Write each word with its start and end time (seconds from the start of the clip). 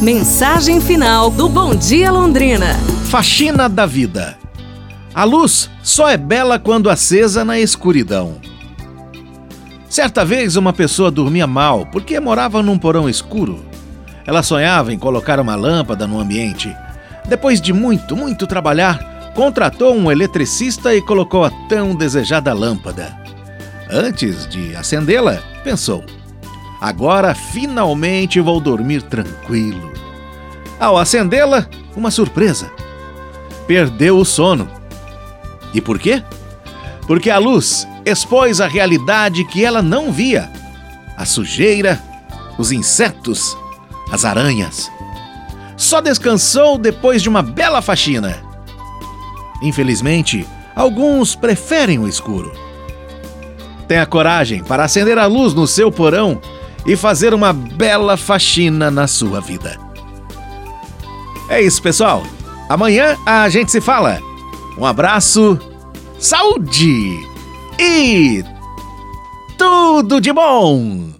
Mensagem 0.00 0.80
final 0.80 1.28
do 1.28 1.48
Bom 1.48 1.74
Dia 1.74 2.12
Londrina. 2.12 2.74
Faxina 3.10 3.68
da 3.68 3.84
vida. 3.84 4.38
A 5.12 5.24
luz 5.24 5.68
só 5.82 6.08
é 6.08 6.16
bela 6.16 6.56
quando 6.56 6.88
acesa 6.88 7.44
na 7.44 7.58
escuridão. 7.58 8.36
Certa 9.88 10.24
vez 10.24 10.54
uma 10.54 10.72
pessoa 10.72 11.10
dormia 11.10 11.48
mal 11.48 11.84
porque 11.86 12.20
morava 12.20 12.62
num 12.62 12.78
porão 12.78 13.08
escuro. 13.08 13.64
Ela 14.24 14.44
sonhava 14.44 14.92
em 14.92 14.98
colocar 14.98 15.40
uma 15.40 15.56
lâmpada 15.56 16.06
no 16.06 16.20
ambiente. 16.20 16.72
Depois 17.26 17.60
de 17.60 17.72
muito, 17.72 18.16
muito 18.16 18.46
trabalhar, 18.46 19.32
contratou 19.34 19.96
um 19.96 20.12
eletricista 20.12 20.94
e 20.94 21.02
colocou 21.02 21.44
a 21.44 21.50
tão 21.68 21.96
desejada 21.96 22.54
lâmpada. 22.54 23.18
Antes 23.90 24.46
de 24.46 24.76
acendê-la, 24.76 25.42
pensou: 25.64 26.04
agora 26.80 27.34
finalmente 27.34 28.40
vou 28.40 28.60
dormir 28.60 29.02
tranquilo. 29.02 29.92
Ao 30.78 30.96
acendê-la, 30.96 31.66
uma 31.96 32.10
surpresa. 32.10 32.70
Perdeu 33.66 34.18
o 34.18 34.24
sono. 34.24 34.68
E 35.74 35.80
por 35.80 35.98
quê? 35.98 36.22
Porque 37.06 37.30
a 37.30 37.38
luz 37.38 37.86
expôs 38.04 38.60
a 38.60 38.66
realidade 38.66 39.44
que 39.44 39.64
ela 39.64 39.82
não 39.82 40.12
via: 40.12 40.50
a 41.16 41.24
sujeira, 41.24 42.00
os 42.56 42.72
insetos, 42.72 43.56
as 44.10 44.24
aranhas. 44.24 44.90
Só 45.76 46.00
descansou 46.00 46.78
depois 46.78 47.22
de 47.22 47.28
uma 47.28 47.42
bela 47.42 47.82
faxina. 47.82 48.36
Infelizmente, 49.62 50.46
alguns 50.74 51.34
preferem 51.34 51.98
o 51.98 52.08
escuro. 52.08 52.52
Tenha 53.86 54.06
coragem 54.06 54.62
para 54.62 54.84
acender 54.84 55.18
a 55.18 55.26
luz 55.26 55.54
no 55.54 55.66
seu 55.66 55.90
porão 55.90 56.40
e 56.88 56.96
fazer 56.96 57.32
uma 57.32 57.52
bela 57.52 58.16
faxina 58.16 58.90
na 58.90 59.06
sua 59.06 59.40
vida. 59.40 59.78
É 61.48 61.62
isso, 61.62 61.80
pessoal. 61.80 62.24
Amanhã 62.68 63.16
a 63.24 63.48
gente 63.48 63.70
se 63.70 63.80
fala. 63.80 64.20
Um 64.76 64.84
abraço, 64.84 65.56
saúde! 66.18 67.28
e 67.78 68.44
tudo 69.56 70.20
de 70.20 70.32
bom! 70.32 71.17